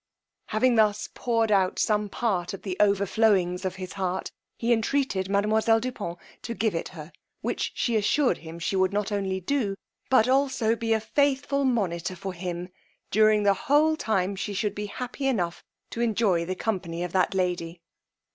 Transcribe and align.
Having 0.47 0.77
thus 0.77 1.09
poured 1.13 1.51
out 1.51 1.77
some 1.77 2.09
part 2.09 2.55
of 2.55 2.63
the 2.63 2.75
over 2.79 3.05
flowings 3.05 3.63
of 3.63 3.75
his 3.75 3.93
heart, 3.93 4.31
he 4.57 4.73
entreated 4.73 5.29
mademoiselle 5.29 5.79
du 5.79 5.91
Pont 5.91 6.17
to 6.41 6.55
give 6.55 6.73
it 6.73 6.87
her, 6.87 7.11
which 7.41 7.71
she 7.75 7.95
assured 7.95 8.39
him 8.39 8.57
she 8.57 8.75
would 8.75 8.91
not 8.91 9.11
only 9.11 9.39
do, 9.39 9.75
but 10.09 10.27
also 10.27 10.75
be 10.75 10.93
a 10.93 10.99
faithful 10.99 11.65
monitor 11.65 12.15
for 12.15 12.33
him 12.33 12.69
during 13.11 13.43
the 13.43 13.53
whole 13.53 13.95
time 13.95 14.35
she 14.35 14.55
should 14.55 14.73
be 14.73 14.87
happy 14.87 15.27
enough 15.27 15.63
to 15.91 16.01
enjoy 16.01 16.45
the 16.45 16.55
company 16.55 17.03
of 17.03 17.11
that 17.11 17.35
lady. 17.35 17.79